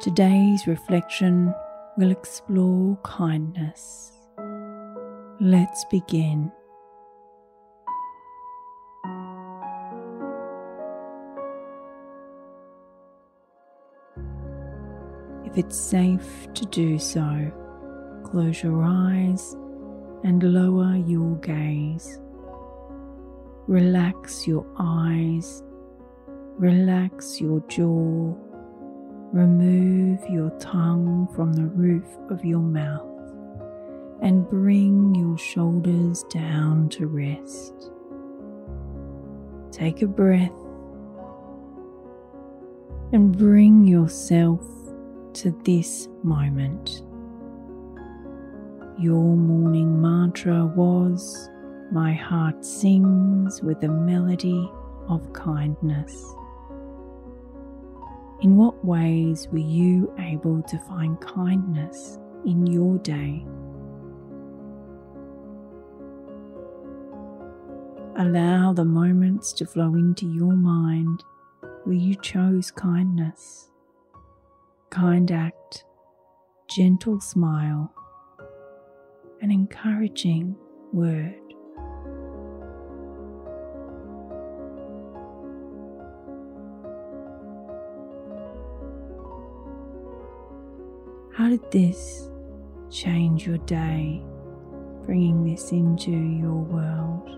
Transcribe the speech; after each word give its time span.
Today's 0.00 0.66
reflection 0.66 1.52
will 1.98 2.10
explore 2.10 2.96
kindness. 3.02 4.12
Let's 5.42 5.84
begin. 5.90 6.50
If 15.44 15.58
it's 15.58 15.78
safe 15.78 16.48
to 16.54 16.64
do 16.64 16.98
so, 16.98 17.52
close 18.24 18.62
your 18.62 18.82
eyes 18.82 19.54
and 20.24 20.42
lower 20.42 20.96
your 20.96 21.36
gaze. 21.40 22.18
Relax 23.66 24.46
your 24.46 24.64
eyes, 24.78 25.62
relax 26.56 27.38
your 27.38 27.60
jaw, 27.68 28.34
remove 29.32 30.18
your 30.28 30.50
tongue 30.58 31.28
from 31.34 31.52
the 31.52 31.66
roof 31.66 32.06
of 32.30 32.44
your 32.44 32.60
mouth, 32.60 33.06
and 34.22 34.48
bring 34.48 35.14
your 35.14 35.38
shoulders 35.38 36.24
down 36.24 36.88
to 36.90 37.06
rest. 37.06 37.90
Take 39.72 40.02
a 40.02 40.06
breath 40.06 40.50
and 43.12 43.36
bring 43.36 43.84
yourself 43.86 44.60
to 45.34 45.50
this 45.64 46.08
moment. 46.22 47.02
Your 48.98 49.36
morning 49.36 50.00
mantra 50.02 50.66
was 50.66 51.48
My 51.92 52.12
heart 52.12 52.64
sings 52.64 53.62
with 53.62 53.82
a 53.84 53.88
melody 53.88 54.70
of 55.08 55.32
kindness. 55.32 56.34
In 58.42 58.56
what 58.56 58.82
ways 58.84 59.48
were 59.52 59.58
you 59.58 60.14
able 60.18 60.62
to 60.62 60.78
find 60.78 61.20
kindness 61.20 62.18
in 62.46 62.66
your 62.66 62.98
day? 62.98 63.44
Allow 68.16 68.72
the 68.72 68.84
moments 68.84 69.52
to 69.54 69.66
flow 69.66 69.94
into 69.94 70.26
your 70.26 70.56
mind 70.56 71.22
where 71.84 71.96
you 71.96 72.14
chose 72.16 72.70
kindness 72.70 73.70
kind 74.90 75.30
act, 75.30 75.84
gentle 76.68 77.20
smile, 77.20 77.92
an 79.40 79.50
encouraging 79.50 80.56
word. 80.92 81.49
How 91.40 91.48
did 91.48 91.70
this 91.70 92.28
change 92.90 93.46
your 93.46 93.56
day, 93.56 94.22
bringing 95.06 95.42
this 95.42 95.72
into 95.72 96.10
your 96.10 96.52
world? 96.52 97.30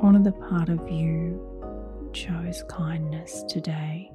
Honor 0.00 0.22
the 0.22 0.30
part 0.30 0.68
of 0.68 0.88
you 0.88 1.40
chose 2.12 2.62
kindness 2.68 3.42
today. 3.48 4.12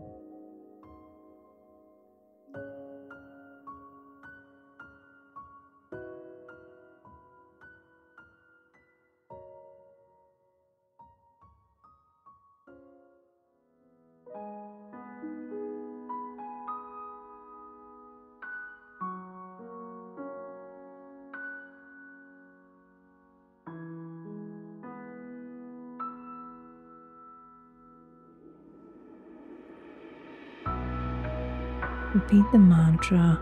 Repeat 32.16 32.50
the 32.54 32.58
mantra, 32.58 33.42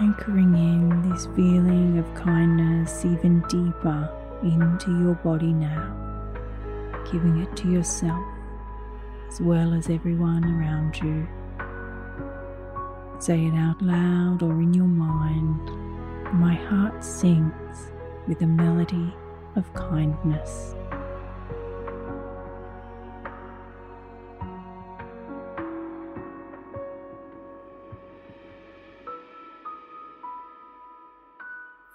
anchoring 0.00 0.52
in 0.56 1.08
this 1.08 1.26
feeling 1.26 1.96
of 1.96 2.12
kindness 2.16 3.04
even 3.04 3.38
deeper 3.42 4.10
into 4.42 4.98
your 4.98 5.14
body 5.14 5.52
now, 5.52 5.94
giving 7.12 7.40
it 7.40 7.56
to 7.56 7.70
yourself 7.70 8.20
as 9.28 9.40
well 9.40 9.72
as 9.72 9.88
everyone 9.88 10.44
around 10.44 10.96
you. 10.96 11.24
Say 13.20 13.46
it 13.46 13.54
out 13.54 13.80
loud 13.80 14.42
or 14.42 14.60
in 14.60 14.74
your 14.74 14.88
mind. 14.88 15.70
My 16.32 16.54
heart 16.54 17.04
sings 17.04 17.92
with 18.26 18.42
a 18.42 18.46
melody 18.48 19.14
of 19.54 19.72
kindness. 19.72 20.74